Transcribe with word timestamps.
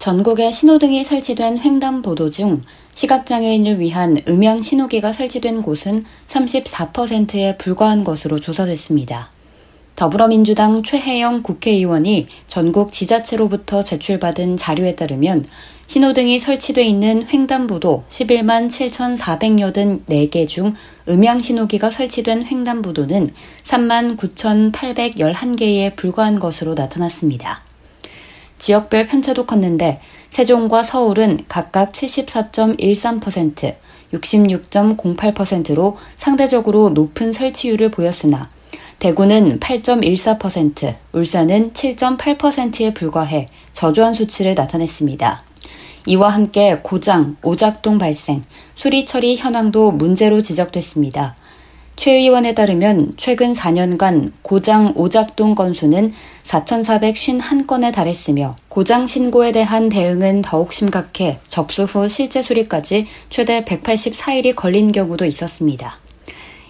전국에 0.00 0.50
신호등이 0.50 1.04
설치된 1.04 1.58
횡단보도 1.58 2.30
중 2.30 2.62
시각장애인을 2.94 3.80
위한 3.80 4.16
음향 4.26 4.62
신호기가 4.62 5.12
설치된 5.12 5.60
곳은 5.60 6.02
34%에 6.26 7.58
불과한 7.58 8.02
것으로 8.02 8.40
조사됐습니다. 8.40 9.28
더불어민주당 9.96 10.82
최혜영 10.82 11.42
국회의원이 11.42 12.28
전국 12.46 12.94
지자체로부터 12.94 13.82
제출받은 13.82 14.56
자료에 14.56 14.96
따르면 14.96 15.44
신호등이 15.86 16.38
설치돼 16.38 16.82
있는 16.82 17.26
횡단보도 17.30 18.04
11만 18.08 18.68
7,484개 18.68 20.48
중 20.48 20.72
음향 21.10 21.38
신호기가 21.38 21.90
설치된 21.90 22.46
횡단보도는 22.46 23.28
3만 23.64 24.16
9,811개에 24.16 25.94
불과한 25.94 26.38
것으로 26.38 26.72
나타났습니다. 26.72 27.69
지역별 28.60 29.06
편차도 29.06 29.46
컸는데 29.46 29.98
세종과 30.30 30.84
서울은 30.84 31.40
각각 31.48 31.90
74.13%, 31.90 33.74
66.08%로 34.12 35.96
상대적으로 36.14 36.90
높은 36.90 37.32
설치율을 37.32 37.90
보였으나 37.90 38.48
대구는 39.00 39.58
8.14%, 39.58 40.94
울산은 41.12 41.72
7.8%에 41.72 42.94
불과해 42.94 43.46
저조한 43.72 44.14
수치를 44.14 44.54
나타냈습니다. 44.54 45.42
이와 46.06 46.28
함께 46.28 46.80
고장, 46.82 47.36
오작동 47.42 47.98
발생, 47.98 48.42
수리 48.74 49.04
처리 49.06 49.36
현황도 49.36 49.92
문제로 49.92 50.42
지적됐습니다. 50.42 51.34
최 52.00 52.12
의원에 52.12 52.54
따르면 52.54 53.12
최근 53.18 53.52
4년간 53.52 54.32
고장 54.40 54.94
오작동 54.96 55.54
건수는 55.54 56.14
4,451건에 56.44 57.92
달했으며 57.92 58.56
고장 58.70 59.06
신고에 59.06 59.52
대한 59.52 59.90
대응은 59.90 60.40
더욱 60.40 60.72
심각해 60.72 61.36
접수 61.46 61.82
후 61.84 62.08
실제 62.08 62.40
수리까지 62.40 63.04
최대 63.28 63.66
184일이 63.66 64.54
걸린 64.54 64.92
경우도 64.92 65.26
있었습니다. 65.26 65.98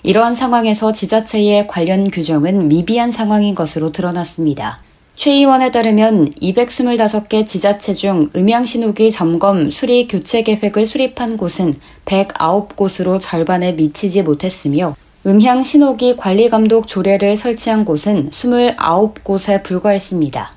이러한 0.02 0.34
상황에서 0.34 0.90
지자체의 0.90 1.68
관련 1.68 2.10
규정은 2.10 2.66
미비한 2.66 3.12
상황인 3.12 3.54
것으로 3.54 3.92
드러났습니다. 3.92 4.82
최 5.14 5.30
의원에 5.30 5.70
따르면 5.70 6.32
225개 6.42 7.46
지자체 7.46 7.94
중 7.94 8.30
음향신호기 8.34 9.12
점검 9.12 9.70
수리 9.70 10.08
교체 10.08 10.42
계획을 10.42 10.86
수립한 10.86 11.36
곳은 11.36 11.76
109곳으로 12.04 13.20
절반에 13.20 13.70
미치지 13.74 14.22
못했으며 14.22 14.96
음향 15.26 15.64
신호기 15.64 16.16
관리 16.16 16.48
감독 16.48 16.86
조례를 16.86 17.36
설치한 17.36 17.84
곳은 17.84 18.30
29곳에 18.30 19.62
불과했습니다. 19.62 20.50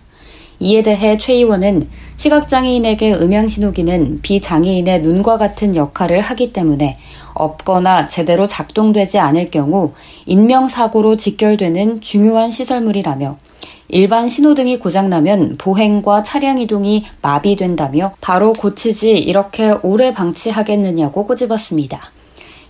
이에 0.59 0.81
대해 0.81 1.17
최 1.17 1.33
의원은 1.33 1.89
시각장애인에게 2.15 3.11
음향 3.15 3.49
신호기는 3.49 4.19
비장애인의 4.21 5.01
눈과 5.01 5.37
같은 5.37 5.75
역할을 5.75 6.21
하기 6.21 6.53
때문에 6.53 6.95
없거나 7.33 8.07
제대로 8.07 8.47
작동되지 8.47 9.19
않을 9.19 9.51
경우 9.51 9.91
인명사고로 10.27 11.17
직결되는 11.17 11.99
중요한 11.99 12.49
시설물이라며 12.49 13.37
일반 13.89 14.29
신호등이 14.29 14.79
고장나면 14.79 15.57
보행과 15.57 16.23
차량 16.23 16.57
이동이 16.57 17.03
마비된다며 17.21 18.13
바로 18.21 18.53
고치지 18.53 19.11
이렇게 19.17 19.71
오래 19.83 20.13
방치하겠느냐고 20.13 21.27
꼬집었습니다. 21.27 21.99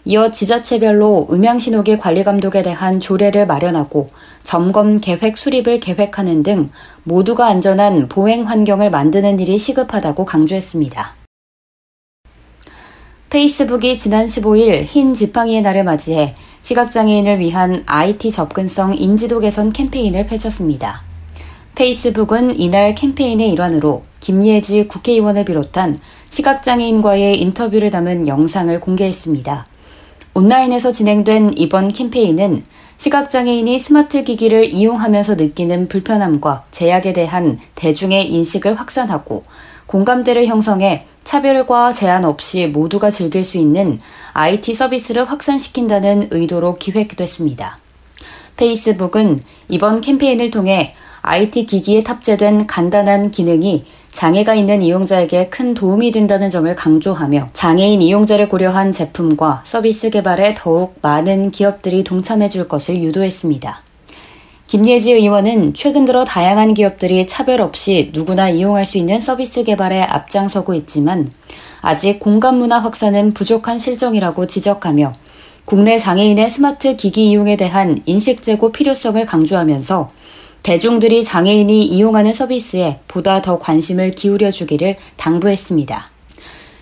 이어 0.06 0.32
지자체별로 0.32 1.28
음향신호기 1.32 1.98
관리 1.98 2.26
감독에 2.26 2.62
대한 2.62 3.00
조례를 3.00 3.48
마련하고 3.48 4.08
점검 4.44 5.00
계획 5.00 5.38
수립을 5.38 5.80
계획하는 5.80 6.44
등 6.44 6.70
모두가 7.04 7.48
안전한 7.48 8.10
보행 8.10 8.44
환경을 8.44 8.92
만드는 8.92 9.40
일이 9.40 9.58
시급하다고 9.58 10.26
강조했습니다. 10.26 11.16
페이스북이 13.30 13.98
지난 13.98 14.26
15일 14.26 14.84
흰 14.84 15.14
지팡이의 15.14 15.62
날을 15.62 15.86
맞이해 15.86 16.36
시각장애인을 16.62 17.40
위한 17.40 17.84
IT 17.86 18.30
접근성 18.32 18.96
인지도 18.98 19.40
개선 19.40 19.72
캠페인을 19.72 20.26
펼쳤습니다. 20.26 21.02
페이스북은 21.76 22.60
이날 22.60 22.94
캠페인의 22.94 23.52
일환으로 23.54 24.04
김예지 24.20 24.88
국회의원을 24.88 25.46
비롯한 25.46 26.00
시각장애인과의 26.30 27.40
인터뷰를 27.40 27.90
담은 27.90 28.28
영상을 28.28 28.80
공개했습니다. 28.80 29.66
온라인에서 30.36 30.92
진행된 30.92 31.54
이번 31.58 31.94
캠페인은 31.94 32.64
시각장애인이 32.98 33.78
스마트 33.78 34.24
기기를 34.24 34.74
이용하면서 34.74 35.36
느끼는 35.36 35.88
불편함과 35.88 36.66
제약에 36.72 37.14
대한 37.14 37.60
대중의 37.76 38.32
인식을 38.32 38.74
확산하고 38.80 39.44
공감대를 39.86 40.48
형성해 40.48 41.06
차별과 41.24 41.94
제한 41.94 42.26
없이 42.26 42.66
모두가 42.66 43.12
즐길 43.12 43.44
수 43.44 43.60
있는 43.60 44.00
IT 44.34 44.74
서비스를 44.74 45.30
확산시킨다는 45.30 46.30
의도로 46.32 46.76
기획됐습니다. 46.76 47.78
페이스북은 48.58 49.40
이번 49.70 50.02
캠페인을 50.02 50.50
통해 50.50 50.94
IT 51.22 51.68
기기에 51.68 52.00
탑재된 52.02 52.66
간단한 52.66 53.30
기능이 53.32 53.86
장애가 54.14 54.54
있는 54.54 54.82
이용자에게 54.82 55.50
큰 55.50 55.74
도움이 55.74 56.12
된다는 56.12 56.50
점을 56.50 56.74
강조하며 56.76 57.50
장애인 57.54 58.02
이용자를 58.02 58.48
고려한 58.48 58.92
제품과 58.92 59.64
서비스 59.66 60.10
개발에 60.10 60.54
더욱 60.56 60.96
많은 61.02 61.52
기업들이 61.52 62.04
동참해 62.04 62.48
줄 62.48 62.68
것을 62.68 63.02
유도했습니다. 63.02 63.82
김예지 64.68 65.14
의원은 65.14 65.74
최근 65.74 66.06
들어 66.06 66.24
다양한 66.24 66.74
기업들이 66.74 67.28
차별 67.28 67.62
없이 67.62 68.12
누구나 68.14 68.50
이용할 68.50 68.86
수 68.86 68.98
있는 68.98 69.20
서비스 69.20 69.64
개발에 69.64 70.02
앞장서고 70.02 70.74
있지만 70.76 71.28
아직 71.82 72.20
공감 72.20 72.58
문화 72.58 72.80
확산은 72.80 73.34
부족한 73.34 73.78
실정이라고 73.78 74.48
지적하며 74.48 75.14
국내 75.66 75.98
장애인의 75.98 76.50
스마트 76.50 76.96
기기 76.96 77.30
이용에 77.30 77.56
대한 77.58 78.02
인식 78.06 78.42
제고 78.42 78.72
필요성을 78.72 79.26
강조하면서 79.26 80.10
대중들이 80.64 81.26
장애인이 81.26 81.86
이용하는 81.86 82.32
서비스에 82.32 83.00
보다 83.10 83.42
더 83.42 83.60
관심을 83.60 84.12
기울여 84.12 84.50
주기를 84.50 84.96
당부했습니다. 85.18 86.10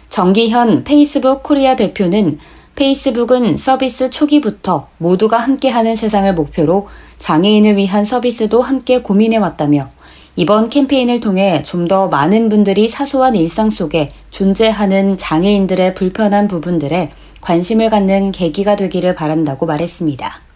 정기현 0.09 0.84
페이스북 0.84 1.42
코리아 1.42 1.75
대표는 1.75 2.38
페이스북은 2.75 3.58
서비스 3.58 4.09
초기부터 4.12 4.88
모두가 5.00 5.38
함께하는 5.40 5.96
세상을 5.96 6.31
목표로 6.36 6.88
장애인을 7.18 7.75
위한 7.75 8.06
서비스도 8.06 8.62
함께 8.62 9.02
고민해 9.02 9.38
왔다며 9.38 9.90
이번 10.36 10.70
캠페인을 10.70 11.20
통해 11.20 11.64
좀 11.64 11.88
더 11.88 12.08
많은 12.08 12.50
분들이 12.50 12.88
사소한 12.88 13.36
일상 13.36 13.70
속에 13.70 14.12
존재하는 14.30 15.18
장애인들의 15.18 15.96
불편한 15.96 16.47
부분들에 16.47 17.09
관심을 17.41 17.90
갖는 17.90 18.31
계기가 18.31 18.75
되기를 18.75 19.16
바란다고 19.16 19.66
말했습니다. 19.66 20.50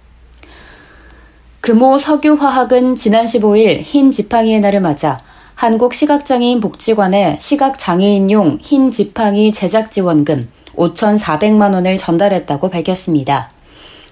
금호 1.65 1.97
석유화학은 1.97 2.93
지난 2.93 3.25
15일 3.25 3.81
흰 3.81 4.11
지팡이의 4.11 4.59
날을 4.59 4.81
맞아 4.81 5.17
한국 5.55 5.95
시각장애인 5.95 6.59
복지관에 6.59 7.37
시각장애인용 7.39 8.59
흰 8.61 8.91
지팡이 8.91 9.51
제작 9.51 9.91
지원금 9.91 10.47
5,400만 10.75 11.73
원을 11.73 11.97
전달했다고 11.97 12.69
밝혔습니다. 12.69 13.49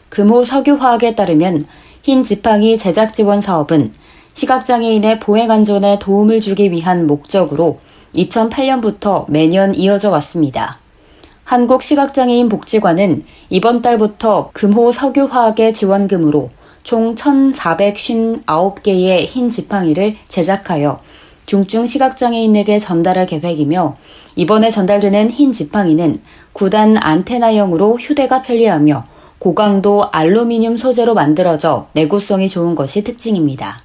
금호 0.09 0.45
석유화학에 0.45 1.13
따르면 1.13 1.61
흰 2.01 2.23
지팡이 2.23 2.75
제작 2.75 3.13
지원 3.13 3.39
사업은 3.39 3.93
시각장애인의 4.33 5.19
보행 5.19 5.51
안전에 5.51 5.99
도움을 5.99 6.41
주기 6.41 6.71
위한 6.71 7.05
목적으로 7.05 7.77
2008년부터 8.15 9.29
매년 9.29 9.75
이어져 9.75 10.09
왔습니다. 10.09 10.79
한국시각장애인 11.43 12.49
복지관은 12.49 13.23
이번 13.51 13.83
달부터 13.83 14.49
금호 14.53 14.91
석유화학의 14.91 15.75
지원금으로 15.75 16.49
총 16.83 17.15
1,459개의 17.15 19.25
흰 19.25 19.49
지팡이를 19.49 20.15
제작하여 20.27 20.99
중증 21.45 21.85
시각장애인에게 21.85 22.79
전달할 22.79 23.25
계획이며 23.25 23.95
이번에 24.35 24.69
전달되는 24.69 25.29
흰 25.29 25.51
지팡이는 25.51 26.21
9단 26.53 26.97
안테나형으로 26.99 27.99
휴대가 27.99 28.41
편리하며 28.41 29.05
고강도 29.39 30.09
알루미늄 30.11 30.77
소재로 30.77 31.13
만들어져 31.13 31.87
내구성이 31.93 32.47
좋은 32.47 32.75
것이 32.75 33.03
특징입니다. 33.03 33.81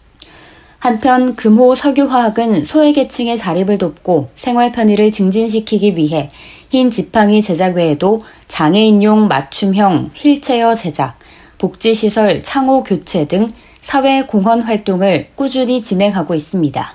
한편 0.78 1.34
금호 1.34 1.74
석유화학은 1.74 2.64
소외계층의 2.64 3.36
자립을 3.36 3.78
돕고 3.78 4.28
생활 4.36 4.70
편의를 4.70 5.10
증진시키기 5.10 5.96
위해 5.96 6.28
흰 6.70 6.92
지팡이 6.92 7.42
제작 7.42 7.74
외에도 7.74 8.20
장애인용 8.46 9.26
맞춤형 9.26 10.10
휠체어 10.14 10.76
제작, 10.76 11.18
복지시설 11.58 12.42
창호 12.42 12.84
교체 12.84 13.26
등 13.26 13.48
사회 13.80 14.22
공헌 14.22 14.62
활동을 14.62 15.28
꾸준히 15.34 15.82
진행하고 15.82 16.34
있습니다. 16.34 16.94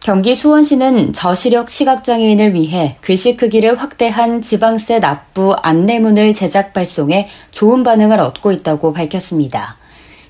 경기 0.00 0.34
수원시는 0.34 1.12
저시력 1.12 1.70
시각장애인을 1.70 2.54
위해 2.54 2.96
글씨 3.00 3.36
크기를 3.36 3.80
확대한 3.80 4.42
지방세 4.42 4.98
납부 4.98 5.54
안내문을 5.62 6.34
제작 6.34 6.72
발송해 6.72 7.28
좋은 7.52 7.84
반응을 7.84 8.18
얻고 8.18 8.50
있다고 8.50 8.92
밝혔습니다. 8.92 9.76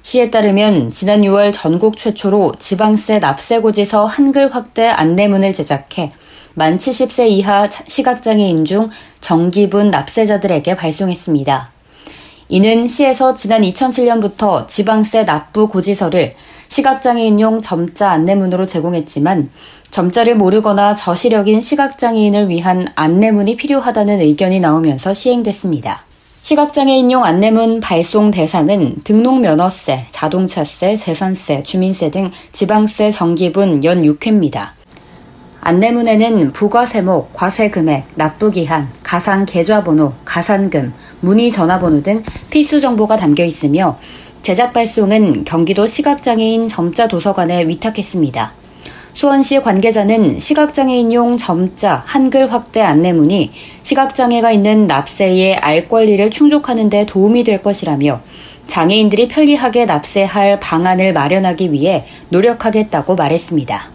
시에 0.03 0.31
따르면 0.31 0.91
지난 0.91 1.23
6월 1.23 1.53
전국 1.55 1.97
최초로 1.97 2.53
지방세 2.59 3.19
납세고지서 3.19 4.05
한글 4.05 4.55
확대 4.55 4.87
안내문을 4.89 5.55
제작해 5.55 6.13
만 6.55 6.77
70세 6.77 7.29
이하 7.29 7.65
시각장애인 7.67 8.67
중 8.67 8.91
정기분 9.23 9.89
납세자들에게 9.89 10.77
발송했습니다. 10.77 11.73
이는 12.53 12.87
시에서 12.87 13.33
지난 13.33 13.63
2007년부터 13.63 14.69
지방세 14.69 15.25
납부 15.25 15.69
고지서를 15.69 16.35
시각장애인용 16.69 17.63
점자 17.63 18.11
안내문으로 18.11 18.67
제공했지만 18.67 19.49
점자를 19.91 20.37
모르거나 20.37 20.95
저시력인 20.95 21.63
시각장애인을 21.63 22.51
위한 22.51 22.89
안내문이 22.95 23.57
필요하다는 23.57 24.21
의견이 24.21 24.61
나오면서 24.61 25.15
시행됐습니다. 25.15 26.05
시각장애인용 26.43 27.25
안내문 27.25 27.81
발송 27.81 28.31
대상은 28.31 28.97
등록면허세, 29.03 30.09
자동차세, 30.11 30.97
재산세, 30.97 31.63
주민세 31.63 32.11
등 32.11 32.31
지방세 32.53 33.11
정기분 33.11 33.83
연 33.85 34.03
6회입니다. 34.03 34.73
안내문에는 35.63 36.53
부과세목, 36.53 37.33
과세금액, 37.33 38.09
납부기한, 38.17 38.91
가상 39.03 39.47
계좌번호, 39.47 40.13
가산금, 40.27 40.93
문의 41.23 41.51
전화번호 41.51 42.03
등 42.03 42.23
필수 42.51 42.81
정보가 42.81 43.17
담겨 43.17 43.45
있으며 43.45 43.99
제작 44.43 44.73
발송은 44.73 45.45
경기도 45.45 45.87
시각장애인 45.87 46.67
점자 46.67 47.07
도서관에 47.07 47.67
위탁했습니다. 47.69 48.53
수원시 49.15 49.61
관계자는 49.61 50.39
시각장애인용 50.41 51.37
점자 51.37 52.03
한글 52.07 52.53
확대 52.53 52.81
안내문이 52.81 53.53
시각장애가 53.83 54.51
있는 54.53 54.87
납세의 54.87 55.57
알 55.57 55.89
권리를 55.89 56.29
충족하는 56.31 56.91
데 56.91 57.07
도움이 57.07 57.45
될 57.45 57.63
것이라며 57.63 58.21
장애인들이 58.67 59.29
편리하게 59.29 59.85
납세할 59.85 60.59
방안을 60.61 61.13
마련하기 61.13 61.73
위해 61.73 62.05
노력하겠다고 62.31 63.15
말했습니다. 63.15 63.91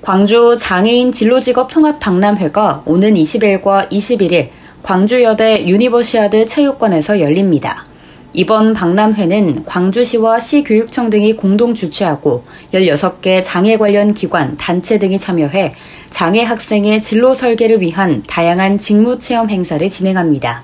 광주 0.00 0.56
장애인 0.56 1.10
진로직업 1.10 1.68
통합 1.68 1.98
박람회가 1.98 2.84
오는 2.86 3.14
20일과 3.14 3.90
21일 3.90 4.50
광주여대 4.86 5.66
유니버시아드 5.66 6.46
체육관에서 6.46 7.18
열립니다. 7.18 7.84
이번 8.32 8.72
박람회는 8.72 9.64
광주시와 9.64 10.38
시교육청 10.38 11.10
등이 11.10 11.32
공동 11.32 11.74
주최하고 11.74 12.44
16개 12.72 13.42
장애 13.42 13.76
관련 13.78 14.14
기관, 14.14 14.56
단체 14.56 15.00
등이 15.00 15.18
참여해 15.18 15.74
장애 16.08 16.42
학생의 16.42 17.02
진로 17.02 17.34
설계를 17.34 17.80
위한 17.80 18.22
다양한 18.28 18.78
직무 18.78 19.18
체험 19.18 19.50
행사를 19.50 19.90
진행합니다. 19.90 20.62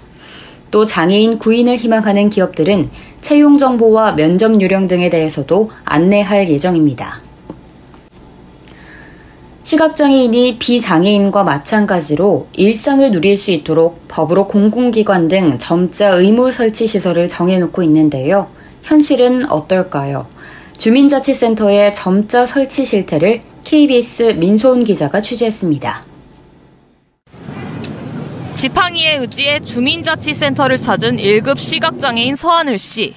또 0.71 0.87
장애인 0.87 1.41
구인을 1.41 1.75
희망하는 1.75 2.31
기업들은 2.31 2.91
채용 3.21 3.59
정보와 3.59 4.13
면접 4.13 4.63
요령 4.63 4.87
등에 4.87 5.11
대해서도 5.11 5.73
안내할 5.85 6.49
예정입니다. 6.49 7.32
시각장애인이 9.63 10.59
비장애인과 10.59 11.45
마찬가지로 11.45 12.49
일상을 12.53 13.11
누릴 13.13 13.37
수 13.37 13.53
있도록 13.53 14.07
법으로 14.09 14.49
공공기관 14.49 15.29
등 15.29 15.57
점자 15.59 16.09
의무 16.11 16.51
설치 16.51 16.87
시설을 16.87 17.29
정해놓고 17.29 17.83
있는데요. 17.85 18.49
현실은 18.83 19.49
어떨까요? 19.51 20.27
주민자치센터의 20.79 21.95
점자 21.95 22.45
설치 22.45 22.85
실태를 22.85 23.41
KBS 23.63 24.35
민소은 24.39 24.83
기자가 24.83 25.23
취재했습니다. 25.23 26.05
지팡이의 28.53 29.19
의지에 29.19 29.61
주민자치센터를 29.61 30.77
찾은 30.77 31.19
1급 31.19 31.59
시각장애인 31.59 32.35
서하늘 32.35 32.79
씨. 32.79 33.15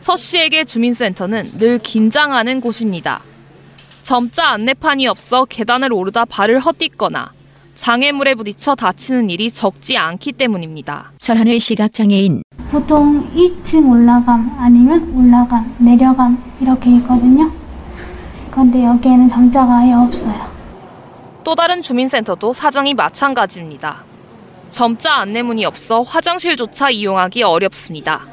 서 0.00 0.16
씨에게 0.16 0.64
주민센터는 0.64 1.58
늘 1.58 1.78
긴장하는 1.78 2.60
곳입니다. 2.60 3.20
점자 4.06 4.50
안내판이 4.50 5.08
없어 5.08 5.46
계단을 5.46 5.92
오르다 5.92 6.26
발을 6.26 6.60
헛디거나 6.60 7.32
장애물에 7.74 8.36
부딪혀 8.36 8.76
다치는 8.76 9.30
일이 9.30 9.50
적지 9.50 9.98
않기 9.98 10.34
때문입니다. 10.34 11.10
서하늘 11.18 11.58
시각장애인 11.58 12.44
보통 12.70 13.28
2층 13.34 13.90
올라감 13.90 14.54
아니면 14.60 15.12
올라감, 15.12 15.74
내려감 15.78 16.40
이렇게 16.60 16.90
있거든요. 16.98 17.50
그런데 18.52 18.84
여기에는 18.84 19.28
점자가 19.28 19.78
아예 19.78 19.94
없어요. 19.94 20.52
또 21.42 21.56
다른 21.56 21.82
주민센터도 21.82 22.52
사정이 22.52 22.94
마찬가지입니다. 22.94 24.04
점자 24.70 25.14
안내문이 25.14 25.64
없어 25.64 26.02
화장실조차 26.02 26.90
이용하기 26.90 27.42
어렵습니다. 27.42 28.24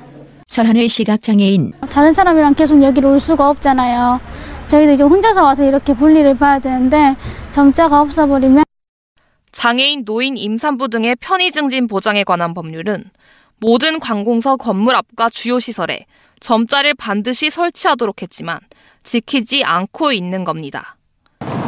서하늘 0.46 0.88
시각장애인 0.88 1.74
다른 1.90 2.14
사람이랑 2.14 2.54
계속 2.54 2.84
여기로 2.84 3.14
올 3.14 3.20
수가 3.20 3.50
없잖아요. 3.50 4.53
저희도 4.74 4.94
이제 4.94 5.04
혼자서 5.04 5.44
와서 5.44 5.64
이렇게 5.64 5.94
볼일을 5.94 6.36
봐야 6.36 6.58
되는데 6.58 7.16
점자가 7.52 8.02
없어버리면 8.02 8.64
장애인, 9.52 10.04
노인, 10.04 10.36
임산부 10.36 10.90
등의 10.90 11.16
편의 11.18 11.52
증진 11.52 11.86
보장에 11.86 12.24
관한 12.24 12.56
법률은 12.56 13.12
모든 13.60 14.00
관공서 14.00 14.58
건물 14.58 14.96
앞과 14.96 15.30
주요 15.30 15.60
시설에 15.60 16.08
점자를 16.40 16.96
반드시 16.96 17.52
설치하도록 17.52 18.24
했지만 18.24 18.58
지키지 19.04 19.64
않고 19.64 20.12
있는 20.12 20.44
겁니다. 20.44 20.96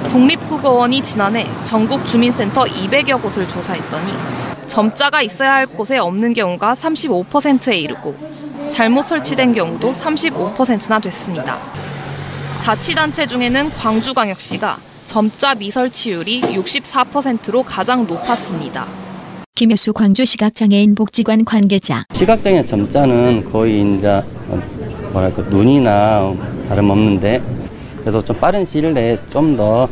국립국어원이 0.09 1.03
지난해 1.03 1.45
전국 1.63 2.07
주민센터 2.07 2.63
200여 2.63 3.21
곳을 3.21 3.47
조사했더니 3.47 4.65
점자가 4.65 5.21
있어야 5.21 5.53
할 5.53 5.67
곳에 5.67 5.99
없는 5.99 6.33
경우가 6.33 6.73
35%에 6.73 7.77
이르고 7.77 8.15
잘못 8.67 9.03
설치된 9.03 9.53
경우도 9.53 9.93
35%나 9.93 10.97
됐습니다. 10.99 11.59
자치단체 12.59 13.27
중에는 13.27 13.69
광주광역시가 13.71 14.77
점자 15.05 15.53
미설치율이 15.55 16.41
64%로 16.41 17.63
가장 17.63 18.07
높았습니다. 18.07 18.87
김효수 19.53 19.93
광주 19.93 20.25
시각장애인 20.25 20.95
복지관 20.95 21.45
관계자 21.45 22.03
시각장애 22.11 22.65
점자는 22.65 23.49
거의 23.51 23.97
이제 23.97 24.21
뭐랄까 25.13 25.43
눈이나 25.43 26.33
다름없는데 26.67 27.41
그래서 28.01 28.23
좀 28.25 28.35
빠른 28.37 28.65
시일 28.65 28.93
내에 28.93 29.17
좀 29.31 29.55
더 29.55 29.87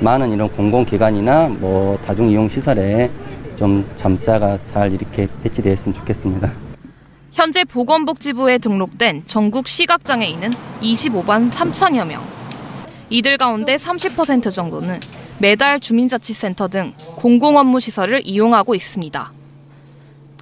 많은 0.00 0.32
이런 0.32 0.48
공공기관이나 0.50 1.48
뭐 1.60 1.96
다중이용 2.04 2.48
시설에 2.48 3.08
좀 3.56 3.88
점자가 3.96 4.58
잘 4.72 4.92
이렇게 4.92 5.28
배치되었으면 5.44 5.94
좋겠습니다. 5.94 6.50
현재 7.34 7.64
보건복지부에 7.64 8.58
등록된 8.58 9.24
전국 9.26 9.66
시각장애인은 9.66 10.52
25만 10.80 11.50
3천여 11.50 12.06
명. 12.06 12.22
이들 13.10 13.38
가운데 13.38 13.74
30% 13.74 14.52
정도는 14.52 15.00
매달 15.38 15.80
주민자치센터 15.80 16.68
등 16.68 16.92
공공 17.16 17.56
업무 17.56 17.80
시설을 17.80 18.22
이용하고 18.24 18.76
있습니다. 18.76 19.32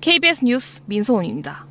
KBS 0.02 0.44
뉴스 0.44 0.82
민소은입니다. 0.84 1.64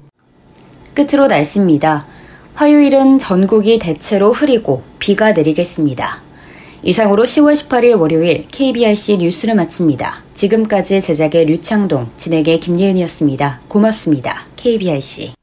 끝으로 0.95 1.27
날씨입니다. 1.27 2.07
화요일은 2.55 3.19
전국이 3.19 3.77
대체로 3.77 4.33
흐리고 4.33 4.83
비가 4.97 5.33
내리겠습니다. 5.33 6.19
이상으로 6.81 7.25
10월 7.25 7.53
18일 7.53 7.99
월요일 7.99 8.47
KBRC 8.47 9.17
뉴스를 9.17 9.53
마칩니다. 9.53 10.15
지금까지 10.33 10.99
제작의 10.99 11.45
류창동, 11.45 12.09
진행의 12.17 12.59
김예은이었습니다. 12.59 13.61
고맙습니다. 13.67 14.50
KBRC. 14.61 15.33